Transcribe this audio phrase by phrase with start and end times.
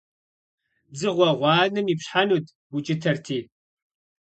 [0.91, 3.39] Дзыгъуэ гъуанэм ипщхьэнут, укӀытэрти.